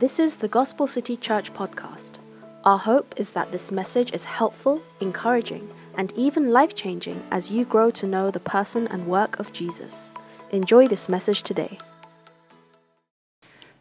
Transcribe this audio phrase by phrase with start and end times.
[0.00, 2.20] This is the Gospel City Church podcast.
[2.64, 7.66] Our hope is that this message is helpful, encouraging, and even life changing as you
[7.66, 10.08] grow to know the person and work of Jesus.
[10.52, 11.76] Enjoy this message today.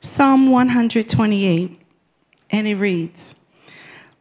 [0.02, 1.80] Psalm 128,
[2.50, 3.34] and it reads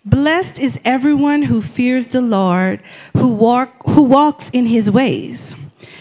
[0.05, 2.81] Blessed is everyone who fears the Lord,
[3.17, 5.57] who, walk, who walks in his ways.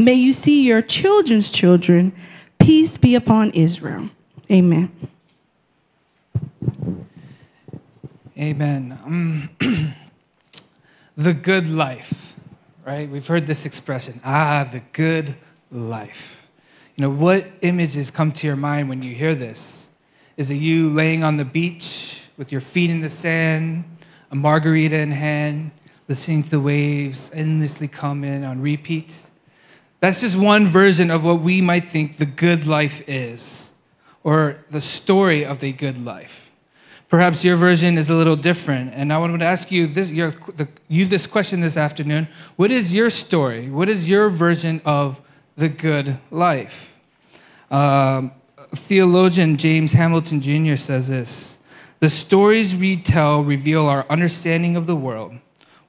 [0.00, 2.14] May you see your children's children.
[2.58, 4.08] Peace be upon Israel.
[4.50, 4.90] Amen.
[8.38, 8.98] Amen.
[9.04, 9.50] Um,
[11.18, 12.34] the good life,
[12.86, 13.10] right?
[13.10, 15.34] We've heard this expression, ah, the good
[15.70, 16.48] life.
[16.96, 19.90] You know, what images come to your mind when you hear this?
[20.38, 23.84] Is it you laying on the beach with your feet in the sand,
[24.30, 25.72] a margarita in hand,
[26.08, 29.26] listening to the waves endlessly come in on repeat?
[30.00, 33.72] That's just one version of what we might think the good life is,
[34.24, 36.50] or the story of the good life.
[37.10, 40.30] Perhaps your version is a little different, and I want to ask you this, your,
[40.56, 42.28] the, you this question this afternoon.
[42.56, 43.68] What is your story?
[43.68, 45.20] What is your version of
[45.56, 46.98] the good life?
[47.70, 48.32] Um,
[48.70, 50.76] theologian James Hamilton Jr.
[50.76, 51.58] says this
[51.98, 55.34] The stories we tell reveal our understanding of the world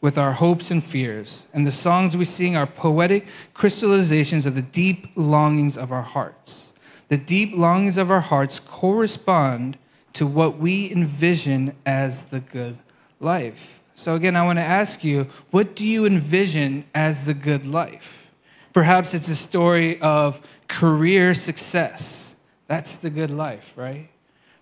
[0.01, 4.61] with our hopes and fears, and the songs we sing are poetic crystallizations of the
[4.61, 6.73] deep longings of our hearts.
[7.07, 9.77] The deep longings of our hearts correspond
[10.13, 12.77] to what we envision as the good
[13.19, 13.81] life.
[13.93, 18.31] So, again, I want to ask you what do you envision as the good life?
[18.73, 22.35] Perhaps it's a story of career success.
[22.67, 24.09] That's the good life, right?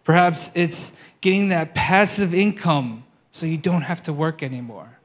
[0.03, 0.91] Perhaps it's
[1.21, 4.98] getting that passive income so you don't have to work anymore.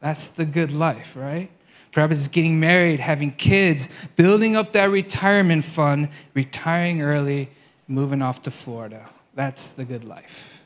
[0.00, 1.50] That's the good life, right?
[1.92, 7.50] Perhaps it's getting married, having kids, building up that retirement fund, retiring early,
[7.88, 9.08] moving off to Florida.
[9.34, 10.62] That's the good life,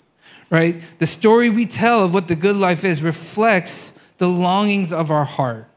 [0.51, 0.83] right?
[0.99, 5.25] The story we tell of what the good life is reflects the longings of our
[5.25, 5.69] heart.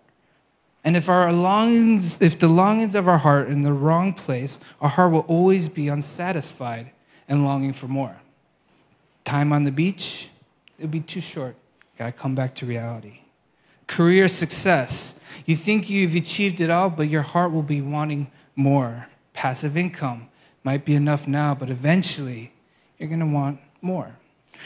[0.83, 4.59] And if our longings, if the longings of our heart are in the wrong place,
[4.81, 6.91] our heart will always be unsatisfied
[7.27, 8.17] and longing for more.
[9.23, 10.29] Time on the beach,
[10.77, 11.55] it'll be too short.
[11.97, 13.21] Gotta come back to reality
[13.87, 15.15] career success.
[15.45, 19.07] You think you've achieved it all, but your heart will be wanting more.
[19.33, 20.29] Passive income
[20.63, 22.51] might be enough now, but eventually
[22.97, 24.15] you're going to want more.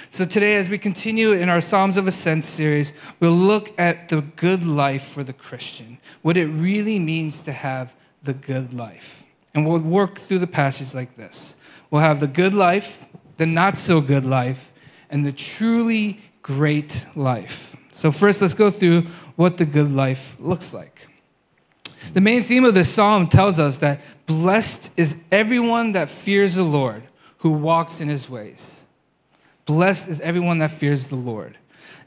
[0.10, 4.22] So, today, as we continue in our Psalms of Ascent series, we'll look at the
[4.22, 9.24] good life for the Christian, what it really means to have the good life.
[9.54, 11.56] And we'll work through the passage like this
[11.92, 13.06] we'll have the good life,
[13.38, 14.72] the not so good life,
[15.10, 17.69] and the truly great life.
[17.92, 19.04] So, first, let's go through
[19.36, 21.08] what the good life looks like.
[22.14, 26.64] The main theme of this psalm tells us that blessed is everyone that fears the
[26.64, 27.04] Lord,
[27.40, 28.86] who walks in his ways.
[29.66, 31.58] Blessed is everyone that fears the Lord.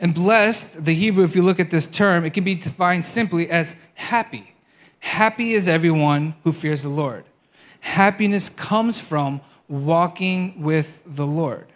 [0.01, 3.49] And blessed, the Hebrew, if you look at this term, it can be defined simply
[3.49, 4.55] as happy.
[4.99, 7.25] Happy is everyone who fears the Lord.
[7.81, 11.67] Happiness comes from walking with the Lord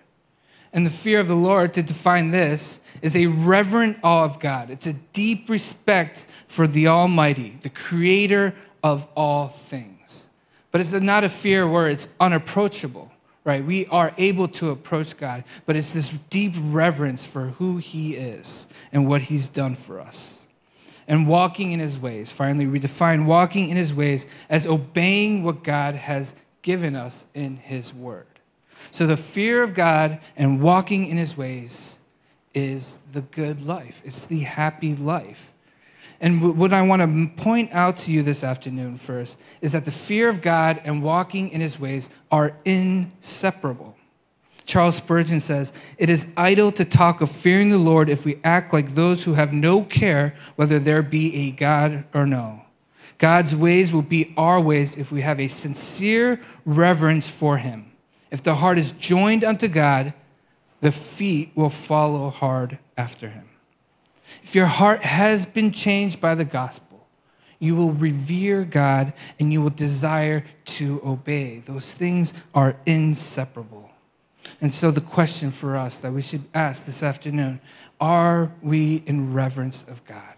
[0.77, 4.69] and the fear of the Lord, to define this, is a reverent awe of God.
[4.69, 8.55] It's a deep respect for the Almighty, the creator
[8.85, 10.27] of all things.
[10.71, 13.11] But it's not a fear where it's unapproachable,
[13.43, 13.65] right?
[13.65, 18.69] We are able to approach God, but it's this deep reverence for who He is
[18.93, 20.47] and what He's done for us.
[21.09, 22.33] And walking in His ways.
[22.33, 27.57] Finally, we define walking in His ways as obeying what God has given us in
[27.57, 28.27] His Word.
[28.91, 31.99] So the fear of God and walking in his ways
[32.55, 35.53] is the good life, it's the happy life.
[36.21, 39.93] And what I want to point out to you this afternoon first is that the
[39.93, 43.97] fear of God and walking in his ways are inseparable.
[44.65, 48.73] Charles Spurgeon says, It is idle to talk of fearing the Lord if we act
[48.73, 52.63] like those who have no care whether there be a God or no.
[53.19, 57.86] God's ways will be our ways if we have a sincere reverence for him.
[58.31, 60.15] If the heart is joined unto God,
[60.81, 63.49] the feet will follow hard after him.
[64.43, 67.07] If your heart has been changed by the gospel,
[67.59, 71.61] you will revere God and you will desire to obey.
[71.61, 73.91] Those things are inseparable.
[74.61, 77.61] And so, the question for us that we should ask this afternoon
[78.01, 80.35] are we in reverence of God?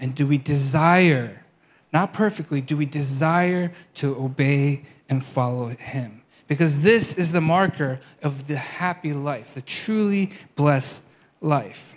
[0.00, 1.44] And do we desire,
[1.92, 6.23] not perfectly, do we desire to obey and follow Him?
[6.54, 11.02] Because this is the marker of the happy life, the truly blessed
[11.40, 11.94] life.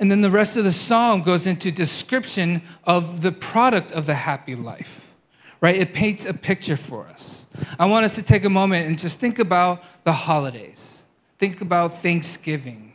[0.00, 4.14] And then the rest of the psalm goes into description of the product of the
[4.14, 5.14] happy life,
[5.60, 5.76] right?
[5.76, 7.46] It paints a picture for us.
[7.78, 11.06] I want us to take a moment and just think about the holidays.
[11.38, 12.94] Think about Thanksgiving.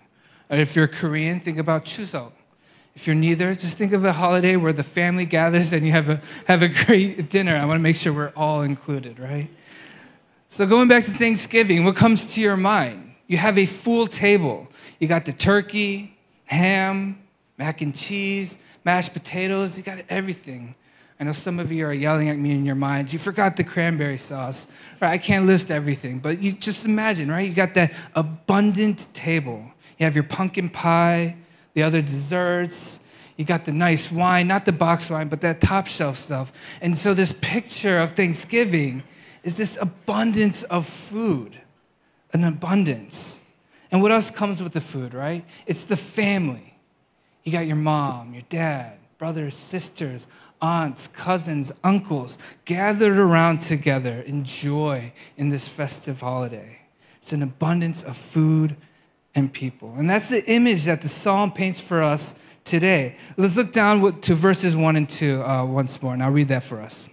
[0.50, 2.32] Or if you're Korean, think about Chuseok.
[2.94, 6.10] If you're neither, just think of a holiday where the family gathers and you have
[6.10, 7.56] a, have a great dinner.
[7.56, 9.50] I want to make sure we're all included, right?
[10.56, 13.13] So, going back to Thanksgiving, what comes to your mind?
[13.28, 14.69] You have a full table.
[15.00, 17.22] You got the turkey, ham,
[17.57, 20.74] mac and cheese, mashed potatoes, you got everything.
[21.19, 23.12] I know some of you are yelling at me in your minds.
[23.12, 24.68] You forgot the cranberry sauce.
[25.02, 25.12] Right?
[25.12, 27.50] I can't list everything, but you just imagine, right?
[27.50, 29.62] You got that abundant table.
[29.98, 31.36] You have your pumpkin pie,
[31.74, 33.01] the other desserts.
[33.36, 36.54] You got the nice wine, not the box wine, but that top shelf stuff.
[36.80, 39.04] And so this picture of Thanksgiving
[39.45, 41.56] is this abundance of food,
[42.33, 43.42] an abundance.
[43.92, 45.45] And what else comes with the food, right?
[45.68, 46.74] It's the family.
[47.44, 50.27] You got your mom, your dad, brothers, sisters,
[50.63, 56.80] aunts, cousins, uncles gathered around together in joy in this festive holiday.
[57.21, 58.75] It's an abundance of food
[59.36, 59.94] and people.
[59.95, 62.33] And that's the image that the psalm paints for us
[62.63, 63.15] today.
[63.38, 66.63] Let's look down to verses 1 and 2 uh, once more, and I'll read that
[66.63, 67.09] for us.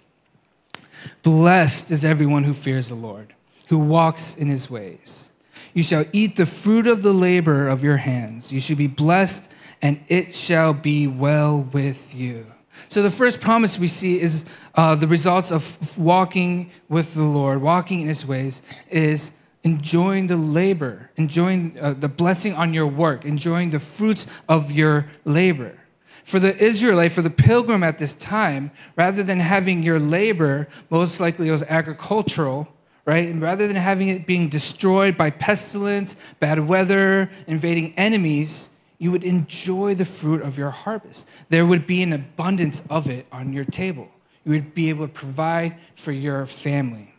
[1.23, 3.35] Blessed is everyone who fears the Lord,
[3.69, 5.31] who walks in his ways.
[5.75, 8.53] You shall eat the fruit of the labor of your hands.
[8.53, 9.51] You shall be blessed,
[9.81, 12.47] and it shall be well with you.
[12.89, 14.45] So, the first promise we see is
[14.75, 19.33] uh, the results of walking with the Lord, walking in his ways, is
[19.63, 25.07] enjoying the labor, enjoying uh, the blessing on your work, enjoying the fruits of your
[25.25, 25.79] labor.
[26.25, 31.21] For the Israelite, for the pilgrim at this time, rather than having your labor, most
[31.21, 32.69] likely it was agricultural,
[33.05, 33.29] right?
[33.29, 39.25] And rather than having it being destroyed by pestilence, bad weather, invading enemies, you would
[39.25, 41.27] enjoy the fruit of your harvest.
[41.49, 44.09] There would be an abundance of it on your table.
[44.45, 47.13] You would be able to provide for your family.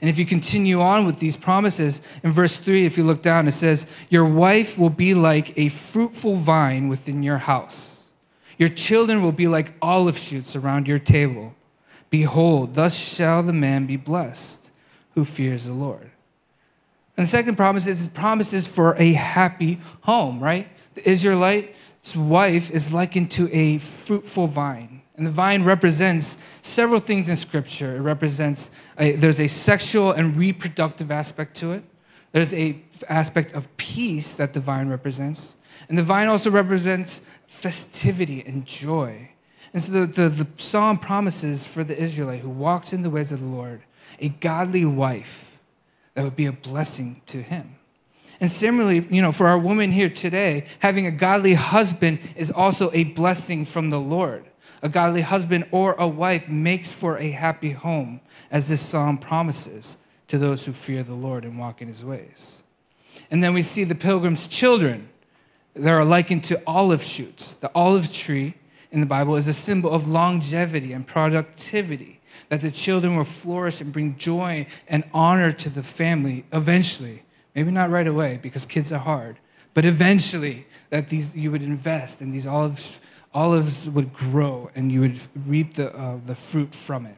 [0.00, 3.46] And if you continue on with these promises, in verse 3, if you look down,
[3.46, 7.93] it says, Your wife will be like a fruitful vine within your house.
[8.58, 11.54] Your children will be like olive shoots around your table.
[12.10, 14.70] Behold, thus shall the man be blessed
[15.14, 16.10] who fears the Lord.
[17.16, 20.68] And the second promise is promises for a happy home, right?
[20.94, 25.02] The Israelite's wife is likened to a fruitful vine.
[25.16, 27.96] And the vine represents several things in Scripture.
[27.96, 31.84] It represents a, there's a sexual and reproductive aspect to it.
[32.32, 35.56] There's a aspect of peace that the vine represents,
[35.88, 39.30] and the vine also represents festivity and joy.
[39.72, 43.32] And so the, the, the psalm promises for the Israelite who walks in the ways
[43.32, 43.82] of the Lord
[44.20, 45.58] a godly wife
[46.14, 47.76] that would be a blessing to him.
[48.40, 52.90] And similarly, you know, for our woman here today, having a godly husband is also
[52.92, 54.44] a blessing from the Lord.
[54.82, 59.96] A godly husband or a wife makes for a happy home, as this psalm promises
[60.28, 62.62] to those who fear the Lord and walk in his ways.
[63.30, 65.08] And then we see the pilgrim's children.
[65.74, 67.54] They are likened to olive shoots.
[67.54, 68.54] The olive tree
[68.92, 73.80] in the Bible is a symbol of longevity and productivity, that the children will flourish
[73.80, 77.22] and bring joy and honor to the family eventually.
[77.54, 79.38] Maybe not right away because kids are hard,
[79.74, 83.00] but eventually that these you would invest and these olives
[83.32, 87.16] olives would grow and you would reap the, uh, the fruit from it.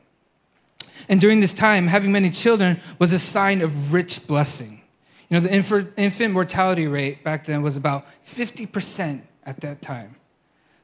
[1.10, 4.80] And during this time, having many children was a sign of rich blessing.
[5.28, 10.16] You know, the infant mortality rate back then was about 50% at that time.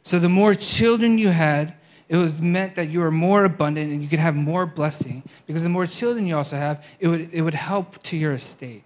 [0.02, 1.74] So the more children you had,
[2.08, 5.62] it was meant that you were more abundant and you could have more blessing because
[5.62, 8.82] the more children you also have, it would, it would help to your estate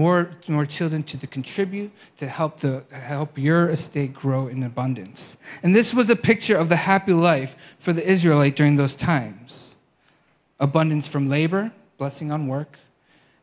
[0.00, 5.36] more, more children to the contribute to help, the, help your estate grow in abundance.
[5.62, 9.76] And this was a picture of the happy life for the Israelite during those times
[10.58, 12.78] abundance from labor, blessing on work,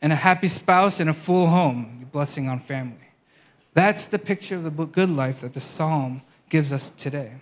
[0.02, 2.98] and a happy spouse and a full home, blessing on family.
[3.74, 7.34] That's the picture of the good life that the psalm gives us today.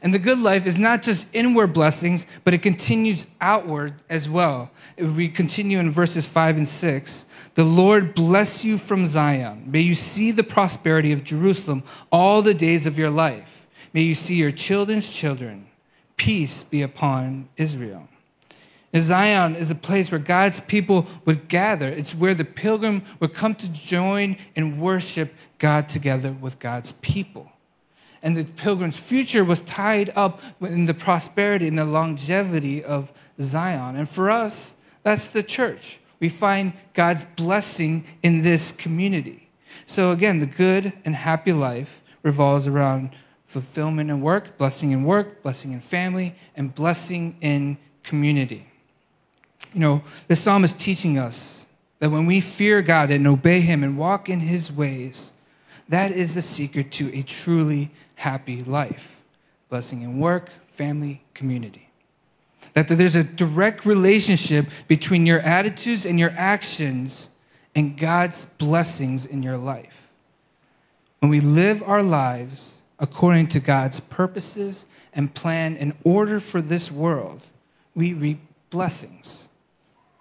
[0.00, 4.70] And the good life is not just inward blessings, but it continues outward as well.
[4.96, 9.70] If we continue in verses 5 and 6, the Lord bless you from Zion.
[9.70, 13.66] May you see the prosperity of Jerusalem all the days of your life.
[13.92, 15.66] May you see your children's children.
[16.16, 18.08] Peace be upon Israel.
[19.00, 21.88] Zion is a place where God's people would gather.
[21.88, 27.50] It's where the pilgrim would come to join and worship God together with God's people.
[28.22, 33.96] And the pilgrim's future was tied up in the prosperity and the longevity of Zion.
[33.96, 35.98] And for us, that's the church.
[36.20, 39.48] We find God's blessing in this community.
[39.86, 43.10] So, again, the good and happy life revolves around
[43.46, 48.71] fulfillment in work, blessing in work, blessing in family, and blessing in community.
[49.72, 51.66] You know, the psalm is teaching us
[51.98, 55.32] that when we fear God and obey Him and walk in His ways,
[55.88, 59.22] that is the secret to a truly happy life.
[59.68, 61.88] Blessing in work, family, community.
[62.74, 67.30] That there's a direct relationship between your attitudes and your actions
[67.74, 70.10] and God's blessings in your life.
[71.20, 76.90] When we live our lives according to God's purposes and plan in order for this
[76.90, 77.42] world,
[77.94, 79.48] we reap blessings.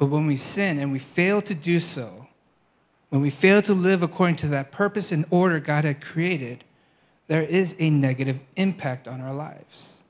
[0.02, 2.26] But when we sin and we fail to do so,
[3.10, 6.64] when we fail to live according to that purpose and order God had created,
[7.28, 10.02] there is a negative impact on our lives.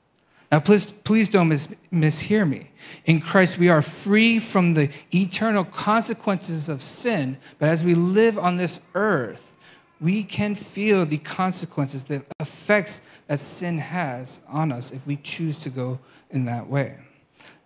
[0.50, 2.70] Now, please, please don't mis- mishear me.
[3.04, 8.38] In Christ, we are free from the eternal consequences of sin, but as we live
[8.38, 9.58] on this earth,
[10.00, 15.58] we can feel the consequences, the effects that sin has on us if we choose
[15.58, 15.98] to go
[16.30, 16.96] in that way.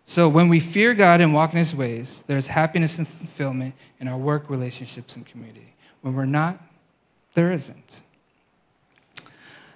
[0.08, 4.06] So when we fear God and walk in his ways, there's happiness and fulfillment in
[4.06, 5.74] our work, relationships, and community.
[6.00, 6.62] When we're not,
[7.34, 8.02] there isn't.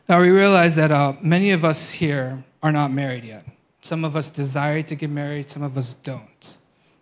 [0.08, 3.44] Now we realize that uh, many of us here are not married yet.
[3.82, 6.58] Some of us desire to get married, some of us don't.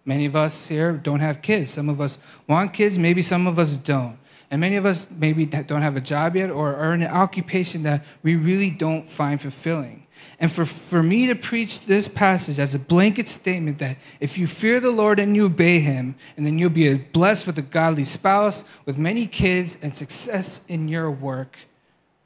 [0.06, 1.72] Many of us here don't have kids.
[1.72, 4.16] Some of us want kids, maybe some of us don't.
[4.50, 7.82] And many of us maybe don't have a job yet or are in an occupation
[7.82, 10.06] that we really don't find fulfilling.
[10.40, 14.46] And for, for me to preach this passage as a blanket statement that if you
[14.46, 18.04] fear the Lord and you obey him, and then you'll be blessed with a godly
[18.04, 21.58] spouse, with many kids, and success in your work,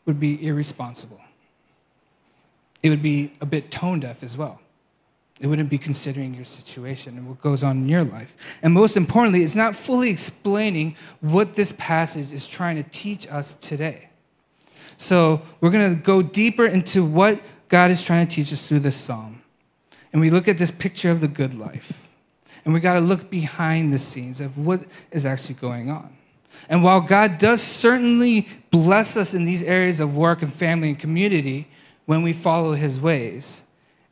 [0.04, 1.20] would be irresponsible.
[2.82, 4.60] It would be a bit tone deaf as well.
[5.40, 8.34] It wouldn't be considering your situation and what goes on in your life.
[8.62, 13.54] And most importantly, it's not fully explaining what this passage is trying to teach us
[13.54, 14.08] today.
[14.96, 17.40] So we're going to go deeper into what
[17.72, 19.40] God is trying to teach us through this psalm.
[20.12, 22.06] And we look at this picture of the good life.
[22.66, 26.14] And we got to look behind the scenes of what is actually going on.
[26.68, 30.98] And while God does certainly bless us in these areas of work and family and
[30.98, 31.66] community
[32.04, 33.62] when we follow his ways,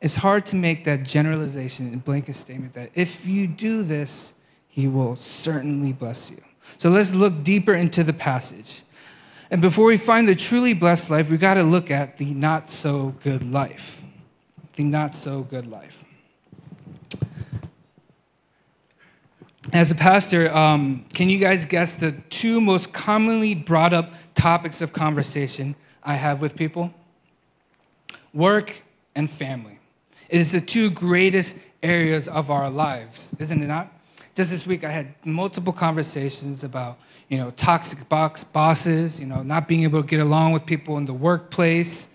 [0.01, 4.33] it's hard to make that generalization and blanket statement that if you do this,
[4.69, 6.41] he will certainly bless you.
[6.79, 8.81] So let's look deeper into the passage.
[9.51, 12.69] And before we find the truly blessed life, we got to look at the not
[12.69, 14.01] so good life.
[14.77, 16.05] The not so good life.
[19.73, 24.81] As a pastor, um, can you guys guess the two most commonly brought up topics
[24.81, 26.93] of conversation I have with people?
[28.33, 28.83] Work
[29.15, 29.79] and family.
[30.29, 33.91] It is the two greatest areas of our lives, isn't it not?
[34.33, 36.97] Just this week, I had multiple conversations about
[37.31, 40.97] you know, toxic box bosses, you know, not being able to get along with people
[40.97, 42.09] in the workplace.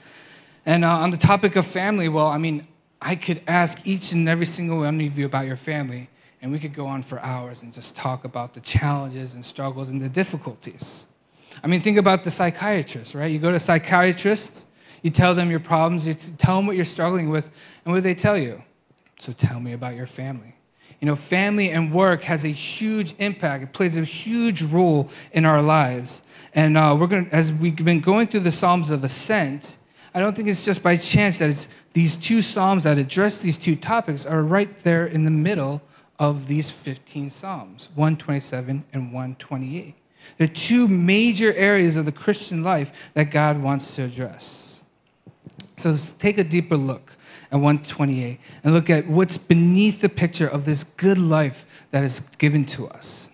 [0.67, 2.67] And uh, on the topic of family, well, I mean,
[3.01, 6.11] I could ask each and every single one of you about your family,
[6.43, 9.89] and we could go on for hours and just talk about the challenges and struggles
[9.89, 11.07] and the difficulties.
[11.65, 13.33] I mean, think about the psychiatrist, right?
[13.33, 14.67] You go to a psychiatrist,
[15.01, 17.47] you tell them your problems, you tell them what you're struggling with,
[17.87, 18.63] and what do they tell you?
[19.19, 20.56] So tell me about your family.
[21.01, 23.65] You know, family and work has a huge impact.
[23.65, 26.23] It plays a huge role in our lives.
[26.55, 29.77] And uh, we're going as we've been going through the Psalms of Ascent,
[30.15, 33.59] I don't think it's just by chance that it's these two Psalms that address these
[33.59, 35.83] two topics are right there in the middle
[36.19, 39.95] of these 15 Psalms, 127 and 128.
[40.39, 44.83] They're two major areas of the Christian life that God wants to address.
[45.77, 47.16] So let's take a deeper look
[47.51, 52.21] and 128 and look at what's beneath the picture of this good life that is
[52.39, 53.29] given to us.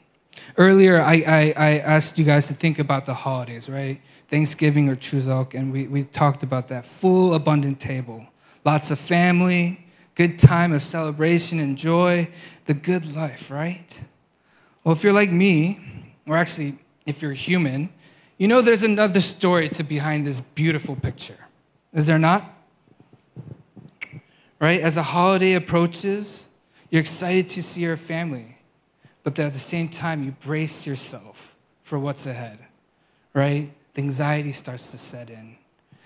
[0.59, 4.00] Earlier, I, I, I asked you guys to think about the holidays, right?
[4.28, 8.26] Thanksgiving or Chuseok, and we, we talked about that full, abundant table.
[8.64, 12.28] Lots of family, good time of celebration and joy,
[12.66, 14.02] the good life, right?
[14.85, 15.81] Well, if you're like me,
[16.26, 17.90] or actually, if you're human,
[18.38, 21.38] you know there's another story to behind this beautiful picture.
[21.92, 22.45] Is there not?
[24.62, 24.81] Right?
[24.81, 26.49] As a holiday approaches,
[26.88, 28.59] you're excited to see your family,
[29.25, 32.61] but at the same time, you brace yourself for what's ahead,
[33.35, 33.73] right?
[33.95, 35.57] The anxiety starts to set in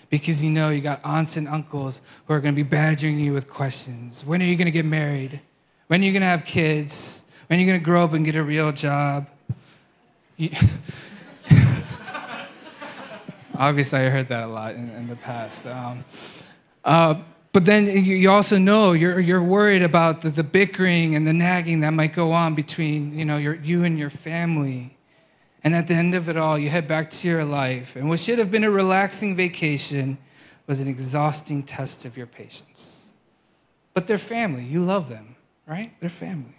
[0.09, 3.35] because you know you got aunts and uncles who are going to be badgering you
[3.35, 4.25] with questions.
[4.25, 5.39] When are you going to get married?
[5.89, 7.25] When are you going to have kids?
[7.49, 9.27] When are you going to grow up and get a real job?
[10.39, 10.49] You,
[13.55, 15.67] obviously, I heard that a lot in, in the past.
[15.67, 16.07] Um,
[16.83, 17.17] uh,
[17.57, 21.81] but then you also know you're, you're worried about the, the bickering and the nagging
[21.81, 24.95] that might go on between you, know, your, you and your family.
[25.65, 27.97] And at the end of it all, you head back to your life.
[27.97, 30.19] And what should have been a relaxing vacation
[30.67, 32.99] was an exhausting test of your patience.
[33.95, 34.65] But they're family.
[34.65, 35.35] You love them,
[35.67, 35.99] right?
[35.99, 36.59] They're family.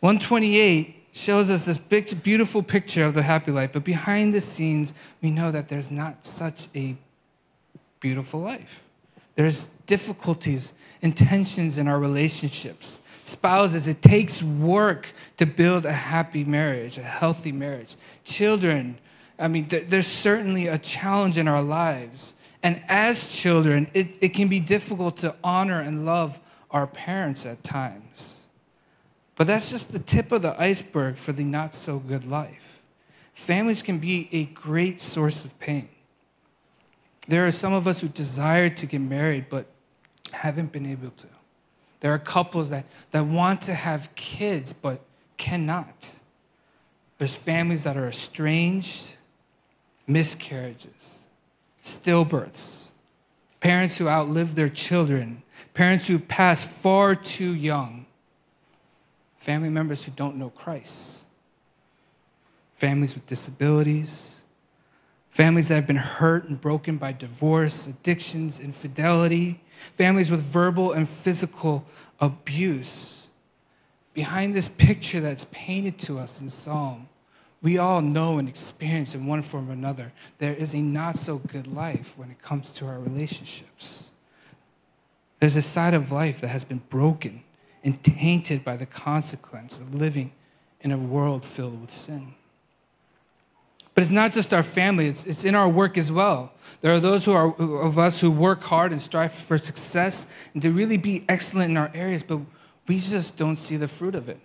[0.00, 3.72] 128 shows us this big, beautiful picture of the happy life.
[3.74, 6.96] But behind the scenes, we know that there's not such a
[8.00, 8.80] beautiful life.
[9.40, 13.00] There's difficulties and tensions in our relationships.
[13.24, 17.96] Spouses, it takes work to build a happy marriage, a healthy marriage.
[18.22, 18.98] Children,
[19.38, 22.34] I mean, there's certainly a challenge in our lives.
[22.62, 26.38] And as children, it, it can be difficult to honor and love
[26.70, 28.44] our parents at times.
[29.36, 32.82] But that's just the tip of the iceberg for the not so good life.
[33.32, 35.88] Families can be a great source of pain.
[37.30, 39.66] There are some of us who desire to get married but
[40.32, 41.28] haven't been able to.
[42.00, 45.00] There are couples that, that want to have kids but
[45.36, 46.16] cannot.
[47.18, 49.14] There's families that are estranged,
[50.08, 51.18] miscarriages,
[51.84, 52.90] stillbirths,
[53.60, 58.06] parents who outlive their children, parents who pass far too young,
[59.38, 61.26] family members who don't know Christ,
[62.74, 64.39] families with disabilities
[65.30, 69.60] families that have been hurt and broken by divorce, addictions, infidelity,
[69.96, 71.84] families with verbal and physical
[72.20, 73.28] abuse.
[74.12, 77.08] Behind this picture that's painted to us in Psalm,
[77.62, 81.38] we all know and experience in one form or another there is a not so
[81.38, 84.10] good life when it comes to our relationships.
[85.38, 87.42] There's a side of life that has been broken
[87.84, 90.32] and tainted by the consequence of living
[90.80, 92.34] in a world filled with sin.
[93.94, 96.52] But it's not just our family, it's, it's in our work as well.
[96.80, 100.62] There are those who are, of us who work hard and strive for success and
[100.62, 102.40] to really be excellent in our areas, but
[102.86, 104.38] we just don't see the fruit of it.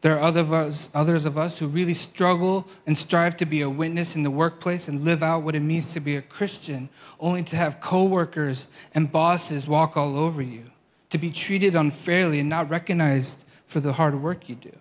[0.00, 3.60] There are other of us, others of us who really struggle and strive to be
[3.60, 6.88] a witness in the workplace and live out what it means to be a Christian,
[7.20, 10.64] only to have coworkers and bosses walk all over you,
[11.10, 14.72] to be treated unfairly and not recognized for the hard work you do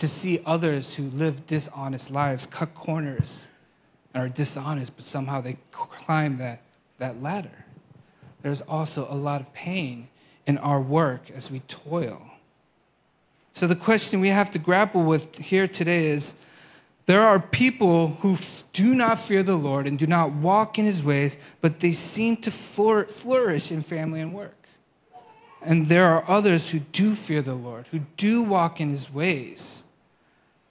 [0.00, 3.46] to see others who live dishonest lives cut corners
[4.12, 6.62] and are dishonest, but somehow they climb that,
[6.98, 7.64] that ladder.
[8.42, 10.08] There's also a lot of pain
[10.46, 12.22] in our work as we toil.
[13.52, 16.32] So, the question we have to grapple with here today is
[17.04, 20.86] there are people who f- do not fear the Lord and do not walk in
[20.86, 24.56] his ways, but they seem to flourish in family and work.
[25.60, 29.84] And there are others who do fear the Lord, who do walk in his ways,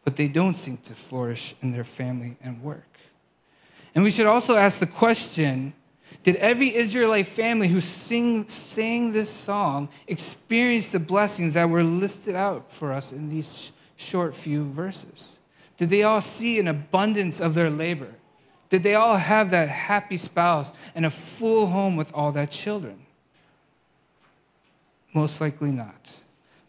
[0.09, 2.97] but they don't seem to flourish in their family and work.
[3.93, 5.73] And we should also ask the question
[6.23, 12.33] Did every Israelite family who sing, sang this song experience the blessings that were listed
[12.33, 15.37] out for us in these short few verses?
[15.77, 18.15] Did they all see an abundance of their labor?
[18.71, 23.05] Did they all have that happy spouse and a full home with all their children?
[25.13, 26.18] Most likely not.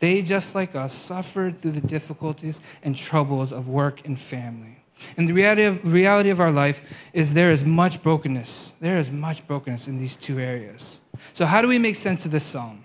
[0.01, 4.79] They, just like us, suffered through the difficulties and troubles of work and family.
[5.17, 6.83] And the reality of, reality of our life
[7.13, 8.75] is there is much brokenness.
[8.81, 11.01] There is much brokenness in these two areas.
[11.33, 12.85] So, how do we make sense of this psalm?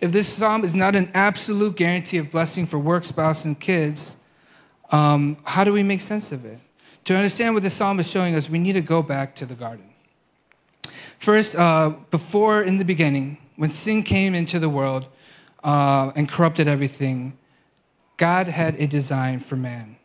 [0.00, 4.16] If this psalm is not an absolute guarantee of blessing for work, spouse, and kids,
[4.90, 6.58] um, how do we make sense of it?
[7.04, 9.54] To understand what the psalm is showing us, we need to go back to the
[9.54, 9.86] garden.
[11.18, 15.06] First, uh, before in the beginning, when sin came into the world,
[15.62, 17.36] uh, and corrupted everything,
[18.16, 19.96] God had a design for man.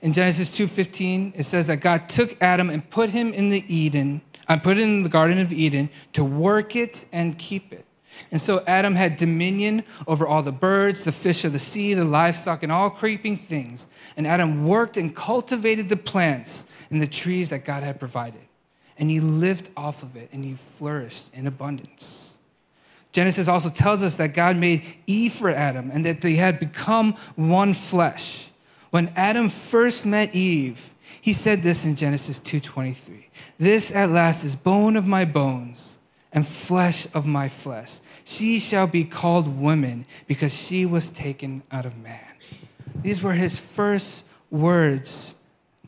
[0.00, 4.20] In Genesis 2:15, it says that God took Adam and put him in the Eden,
[4.48, 7.86] I uh, put it in the Garden of Eden to work it and keep it.
[8.30, 12.04] And so Adam had dominion over all the birds, the fish of the sea, the
[12.04, 13.86] livestock, and all creeping things.
[14.16, 18.42] And Adam worked and cultivated the plants and the trees that God had provided.
[18.98, 22.23] And he lived off of it and he flourished in abundance.
[23.14, 27.14] Genesis also tells us that God made Eve for Adam and that they had become
[27.36, 28.50] one flesh.
[28.90, 33.30] When Adam first met Eve, he said this in Genesis 2:23.
[33.56, 35.98] This at last is bone of my bones
[36.32, 38.00] and flesh of my flesh.
[38.24, 42.34] She shall be called woman because she was taken out of man.
[43.00, 45.36] These were his first words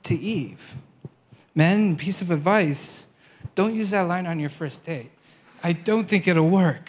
[0.04, 0.76] to Eve.
[1.56, 3.08] Men, piece of advice,
[3.56, 5.10] don't use that line on your first date.
[5.64, 6.88] I don't think it'll work.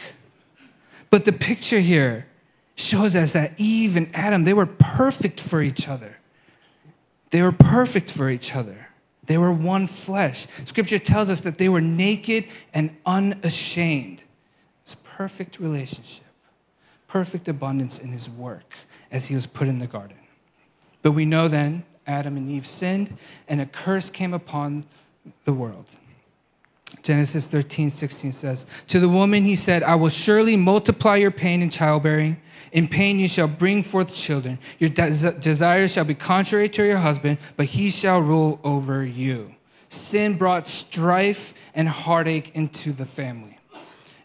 [1.09, 2.27] But the picture here
[2.75, 6.17] shows us that Eve and Adam, they were perfect for each other.
[7.31, 8.87] They were perfect for each other.
[9.25, 10.47] They were one flesh.
[10.63, 14.21] Scripture tells us that they were naked and unashamed.
[14.83, 16.25] It's perfect relationship,
[17.07, 18.75] perfect abundance in his work
[19.11, 20.17] as he was put in the garden.
[21.01, 23.17] But we know then Adam and Eve sinned,
[23.49, 24.85] and a curse came upon
[25.43, 25.87] the world.
[27.03, 31.61] Genesis 13, 16 says, To the woman he said, I will surely multiply your pain
[31.61, 32.37] in childbearing.
[32.71, 34.59] In pain you shall bring forth children.
[34.79, 39.55] Your des- desires shall be contrary to your husband, but he shall rule over you.
[39.89, 43.56] Sin brought strife and heartache into the family.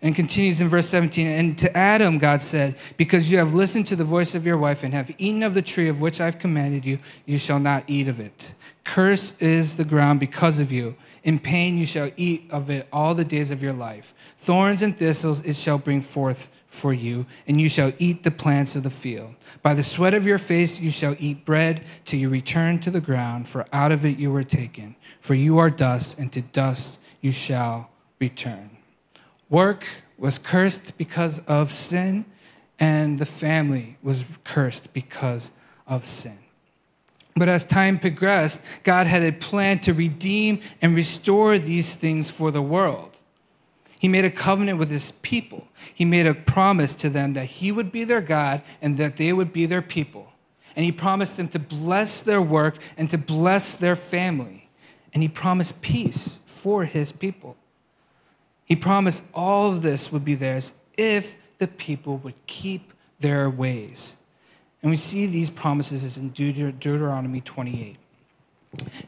[0.03, 3.97] And continues in verse 17 And to Adam, God said, Because you have listened to
[3.97, 6.85] the voice of your wife and have eaten of the tree of which I've commanded
[6.85, 8.55] you, you shall not eat of it.
[8.83, 10.97] Cursed is the ground because of you.
[11.23, 14.13] In pain you shall eat of it all the days of your life.
[14.39, 18.75] Thorns and thistles it shall bring forth for you, and you shall eat the plants
[18.75, 19.35] of the field.
[19.63, 23.01] By the sweat of your face you shall eat bread till you return to the
[23.01, 24.97] ground, for out of it you were taken.
[25.21, 28.72] For you are dust, and to dust you shall return.
[29.53, 29.87] Work
[30.17, 32.25] was cursed because of sin,
[32.81, 35.53] and the family was cursed because
[35.87, 36.39] of sin.
[37.37, 42.51] But as time progressed, God had a plan to redeem and restore these things for
[42.51, 43.11] the world.
[44.01, 45.69] He made a covenant with his people.
[45.95, 49.35] He made a promise to them that he would be their God and that they
[49.35, 50.33] would be their people.
[50.75, 54.71] And he promised them to bless their work and to bless their family.
[55.13, 57.59] And he promised peace for his people.
[58.65, 64.17] He promised all of this would be theirs if the people would keep their ways.
[64.83, 67.97] And we see these promises in Deut- Deuteronomy 28.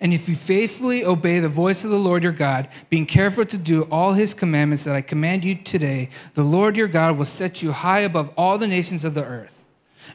[0.00, 3.56] And if you faithfully obey the voice of the Lord your God, being careful to
[3.56, 7.62] do all his commandments that I command you today, the Lord your God will set
[7.62, 9.64] you high above all the nations of the earth.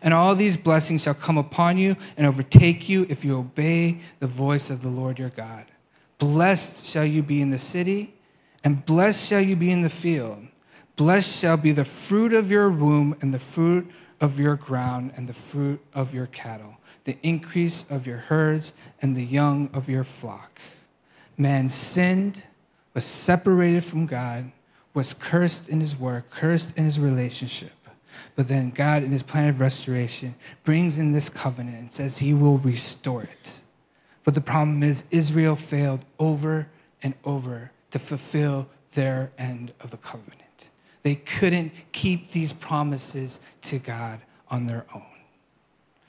[0.02, 4.28] And all these blessings shall come upon you and overtake you if you obey the
[4.28, 5.65] voice of the Lord your God.
[6.19, 8.13] Blessed shall you be in the city
[8.63, 10.48] and blessed shall you be in the field.
[10.95, 15.28] Blessed shall be the fruit of your womb, and the fruit of your ground, and
[15.28, 20.04] the fruit of your cattle, the increase of your herds, and the young of your
[20.04, 20.60] flock.
[21.38, 22.43] Man sinned,
[22.93, 24.52] was separated from God,
[24.93, 27.72] was cursed in his work, cursed in his relationship.
[28.36, 32.34] But then God, in his plan of restoration, brings in this covenant and says he
[32.34, 33.62] will restore it.
[34.26, 36.67] But the problem is, Israel failed over
[37.02, 40.69] and over to fulfill their end of the covenant.
[41.04, 45.04] They couldn't keep these promises to God on their own.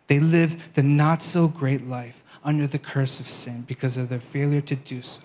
[0.09, 4.19] They lived the not so great life under the curse of sin because of their
[4.19, 5.23] failure to do so.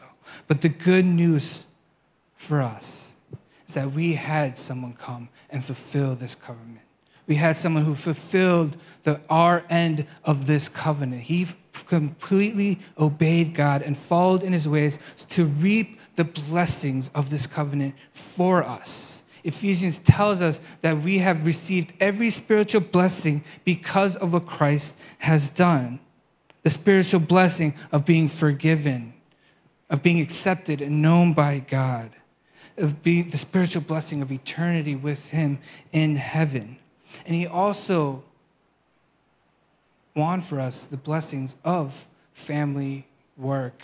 [0.48, 1.65] But the good news
[2.36, 3.13] for us
[3.68, 6.82] is that we had someone come and fulfill this covenant.
[7.28, 11.24] We had someone who fulfilled the our end of this covenant.
[11.24, 11.48] He
[11.84, 17.96] completely obeyed God and followed in his ways to reap the blessings of this covenant
[18.14, 19.22] for us.
[19.44, 25.50] Ephesians tells us that we have received every spiritual blessing because of what Christ has
[25.52, 26.00] done.
[26.64, 29.14] The spiritual blessing of being forgiven,
[29.88, 32.10] of being accepted and known by God,
[32.76, 35.60] of being the spiritual blessing of eternity with Him
[35.92, 36.78] in heaven.
[37.28, 38.24] And He also
[40.15, 43.06] won for us the blessings of family
[43.38, 43.84] work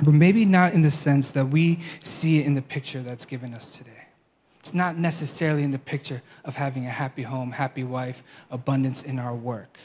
[0.00, 3.54] but maybe not in the sense that we see it in the picture that's given
[3.54, 3.90] us today.
[4.60, 9.18] It's not necessarily in the picture of having a happy home, happy wife, abundance in
[9.18, 9.76] our work.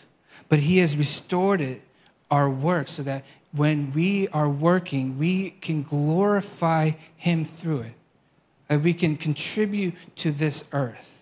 [0.49, 1.81] But He has restored it,
[2.29, 7.93] our work, so that when we are working, we can glorify Him through it.
[8.67, 11.16] That we can contribute to this earth.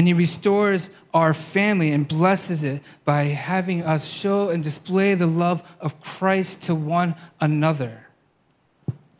[0.00, 5.26] And He restores our family and blesses it by having us show and display the
[5.26, 8.06] love of Christ to one another.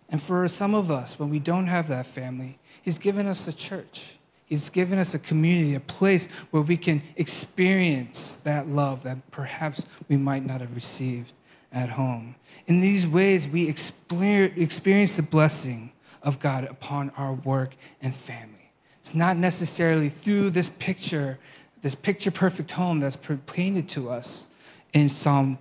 [0.08, 3.52] And for some of us, when we don't have that family, He's given us a
[3.52, 4.16] church.
[4.46, 9.84] He's given us a community, a place where we can experience that love that perhaps
[10.08, 11.34] we might not have received
[11.70, 12.36] at home.
[12.66, 18.59] In these ways, we experience the blessing of God upon our work and family.
[19.00, 21.38] It's not necessarily through this picture,
[21.82, 24.48] this picture perfect home that's painted to us
[24.92, 25.58] in Psalm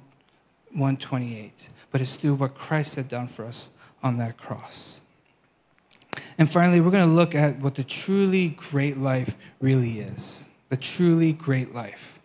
[0.72, 3.70] 128, but it's through what Christ had done for us
[4.04, 5.02] on that cross.
[6.38, 10.46] And finally, we're going to look at what the truly great life really is.
[10.70, 12.20] The truly great life.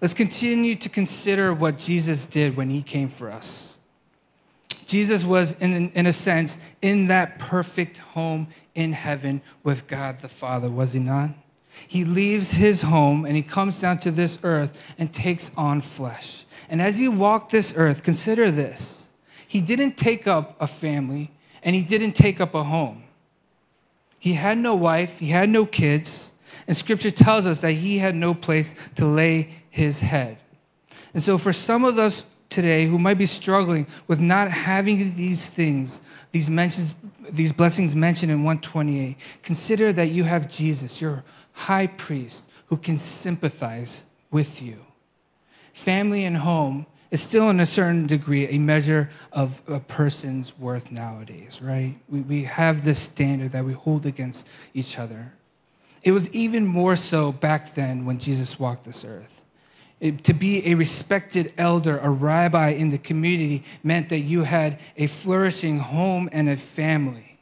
[0.00, 3.76] Let's continue to consider what Jesus did when he came for us.
[4.90, 10.28] Jesus was, in, in a sense, in that perfect home in heaven with God the
[10.28, 11.30] Father, was he not?
[11.86, 16.44] He leaves his home and he comes down to this earth and takes on flesh.
[16.68, 19.08] And as he walked this earth, consider this.
[19.46, 21.30] He didn't take up a family
[21.62, 23.04] and he didn't take up a home.
[24.18, 26.32] He had no wife, he had no kids,
[26.66, 30.38] and scripture tells us that he had no place to lay his head.
[31.14, 35.48] And so, for some of us today who might be struggling with not having these
[35.48, 36.00] things,
[36.32, 36.94] these mentions,
[37.30, 42.98] these blessings mentioned in 128, consider that you have Jesus, your high priest, who can
[42.98, 44.76] sympathize with you.
[45.72, 50.92] Family and home is still, in a certain degree, a measure of a person's worth
[50.92, 51.96] nowadays, right?
[52.08, 55.32] We, we have this standard that we hold against each other.
[56.02, 59.42] It was even more so back then when Jesus walked this earth.
[60.00, 65.06] To be a respected elder, a rabbi in the community, meant that you had a
[65.06, 67.38] flourishing home and a family.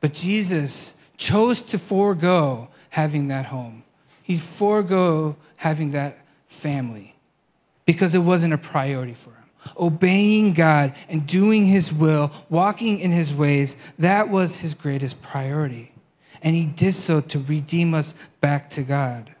[0.00, 3.84] But Jesus chose to forego having that home.
[4.22, 7.14] He forego having that family
[7.86, 9.44] because it wasn't a priority for him.
[9.78, 15.92] Obeying God and doing his will, walking in his ways, that was his greatest priority.
[16.42, 19.33] And he did so to redeem us back to God.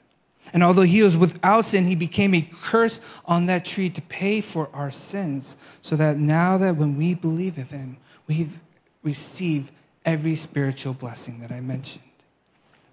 [0.54, 4.40] And although he was without sin, he became a curse on that tree to pay
[4.40, 7.96] for our sins, so that now that when we believe in him,
[8.28, 8.48] we
[9.02, 9.72] receive
[10.04, 12.04] every spiritual blessing that I mentioned.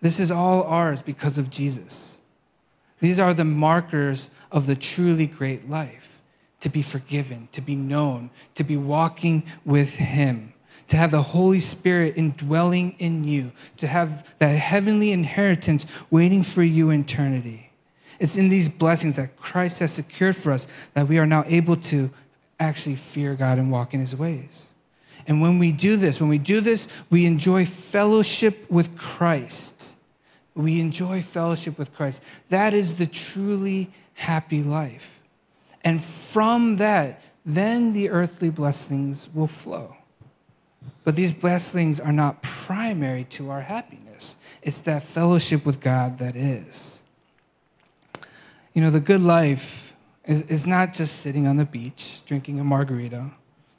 [0.02, 2.18] This is all ours because of Jesus.
[3.00, 6.20] These are the markers of the truly great life
[6.62, 10.54] to be forgiven, to be known, to be walking with him
[10.92, 16.64] to have the Holy Spirit indwelling in you, to have that heavenly inheritance waiting for
[16.64, 17.72] you in eternity.
[18.20, 21.78] It's in these blessings that Christ has secured for us that we are now able
[21.78, 22.12] to
[22.60, 24.68] actually fear God and walk in his ways.
[25.26, 29.96] And when we do this, when we do this, we enjoy fellowship with Christ.
[30.56, 32.22] We enjoy fellowship with Christ.
[32.50, 35.22] That is the truly happy life.
[35.86, 39.96] And from that, then the earthly blessings will flow.
[41.04, 44.36] But these blessings are not primary to our happiness.
[44.62, 47.02] It's that fellowship with God that is.
[48.74, 49.94] You know, the good life
[50.26, 53.32] is, is not just sitting on the beach, drinking a margarita,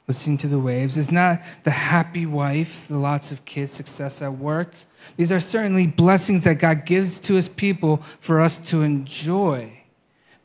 [0.07, 0.97] listening to the waves.
[0.97, 4.73] It's not the happy wife, the lots of kids, success at work.
[5.15, 9.79] These are certainly blessings that God gives to his people for us to enjoy.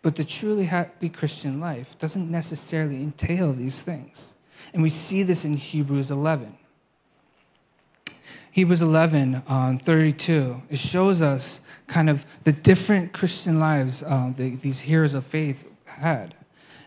[0.01, 4.35] But the truly happy Christian life doesn't necessarily entail these things.
[4.73, 6.57] And we see this in Hebrews 11.
[8.59, 14.57] Hebrews 11, um, 32, it shows us kind of the different Christian lives uh, the,
[14.57, 16.35] these heroes of faith had.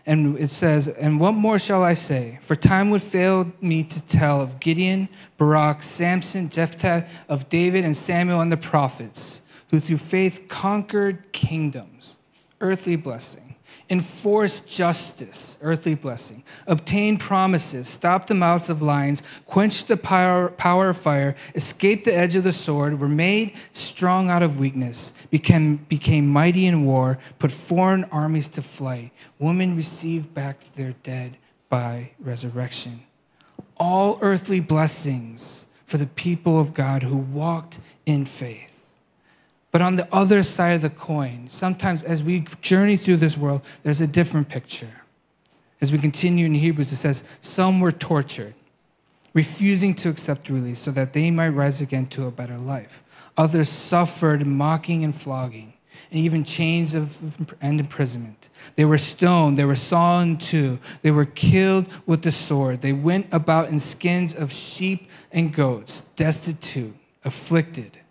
[0.04, 2.38] And it says, And what more shall I say?
[2.42, 5.08] For time would fail me to tell of Gideon,
[5.38, 12.18] Barak, Samson, Jephthah, of David and Samuel and the prophets, who through faith conquered kingdoms,
[12.60, 13.51] earthly blessing
[13.92, 20.88] enforce justice, earthly blessing, obtain promises, stop the mouths of lions, quench the power, power
[20.88, 25.76] of fire, escape the edge of the sword, were made strong out of weakness, became,
[25.90, 29.12] became mighty in war, put foreign armies to flight.
[29.38, 31.36] Women received back their dead
[31.68, 33.02] by resurrection.
[33.76, 38.71] All earthly blessings for the people of God who walked in faith.
[39.72, 43.62] But on the other side of the coin, sometimes as we journey through this world,
[43.82, 45.00] there's a different picture.
[45.80, 48.54] As we continue in Hebrews, it says, Some were tortured,
[49.32, 53.02] refusing to accept release so that they might rise again to a better life.
[53.38, 55.72] Others suffered mocking and flogging,
[56.10, 58.50] and even chains of, and imprisonment.
[58.76, 62.82] They were stoned, they were sawn in two, they were killed with the sword.
[62.82, 68.01] They went about in skins of sheep and goats, destitute, afflicted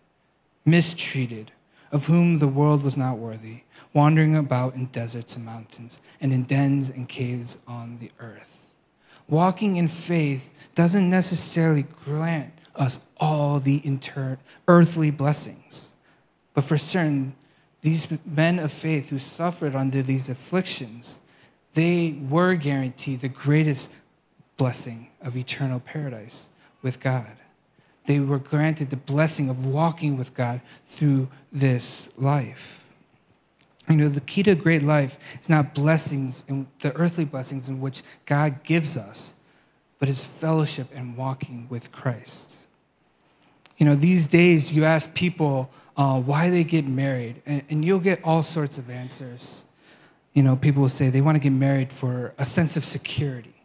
[0.65, 1.51] mistreated,
[1.91, 3.61] of whom the world was not worthy,
[3.93, 8.69] wandering about in deserts and mountains, and in dens and caves on the earth.
[9.27, 15.89] Walking in faith doesn't necessarily grant us all the inter- earthly blessings,
[16.53, 17.35] but for certain,
[17.81, 21.19] these men of faith who suffered under these afflictions,
[21.73, 23.91] they were guaranteed the greatest
[24.57, 26.47] blessing of eternal paradise
[26.81, 27.40] with God
[28.05, 32.83] they were granted the blessing of walking with God through this life.
[33.89, 37.67] You know, the key to a great life is not blessings, and the earthly blessings
[37.69, 39.33] in which God gives us,
[39.99, 42.57] but it's fellowship and walking with Christ.
[43.77, 47.99] You know, these days you ask people uh, why they get married, and, and you'll
[47.99, 49.65] get all sorts of answers.
[50.33, 53.55] You know, people will say they want to get married for a sense of security.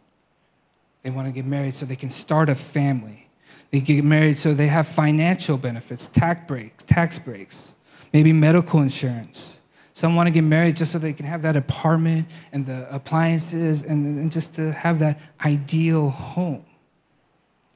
[1.03, 3.26] They want to get married so they can start a family.
[3.71, 7.75] They get married so they have financial benefits, tax breaks, tax breaks.
[8.13, 9.59] maybe medical insurance.
[9.93, 13.81] Some want to get married just so they can have that apartment and the appliances
[13.81, 16.63] and, and just to have that ideal home.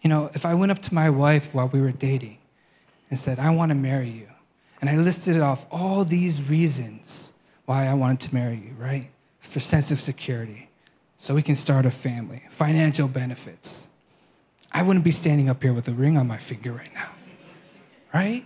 [0.01, 2.37] You know, if I went up to my wife while we were dating
[3.09, 4.27] and said, I want to marry you,
[4.79, 7.33] and I listed off all these reasons
[7.65, 9.09] why I wanted to marry you, right?
[9.39, 10.69] For sense of security,
[11.17, 13.87] so we can start a family, financial benefits.
[14.73, 17.09] I wouldn't be standing up here with a ring on my finger right now,
[18.13, 18.45] right?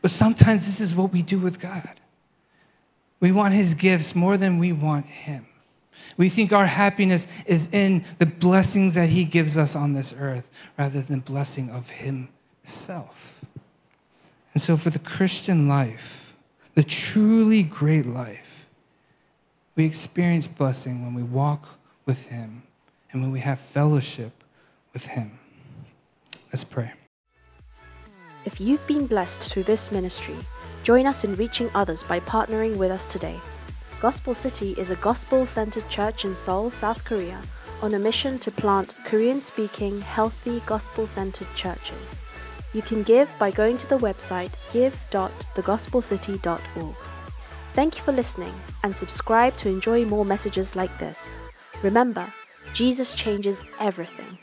[0.00, 2.00] But sometimes this is what we do with God.
[3.20, 5.46] We want his gifts more than we want him.
[6.16, 10.48] We think our happiness is in the blessings that he gives us on this earth
[10.78, 13.40] rather than blessing of himself.
[14.54, 16.34] And so for the Christian life,
[16.74, 18.66] the truly great life,
[19.74, 21.68] we experience blessing when we walk
[22.06, 22.62] with him
[23.12, 24.44] and when we have fellowship
[24.92, 25.38] with him.
[26.52, 26.92] Let's pray.
[28.44, 30.36] If you've been blessed through this ministry,
[30.82, 33.38] join us in reaching others by partnering with us today.
[34.00, 37.40] Gospel City is a gospel centered church in Seoul, South Korea,
[37.82, 42.20] on a mission to plant Korean speaking, healthy, gospel centered churches.
[42.72, 46.96] You can give by going to the website give.thegospelcity.org.
[47.74, 51.38] Thank you for listening and subscribe to enjoy more messages like this.
[51.82, 52.26] Remember,
[52.72, 54.38] Jesus changes everything.